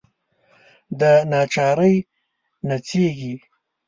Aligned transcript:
دناچارۍ 0.99 1.95
نڅیږې 2.67 3.33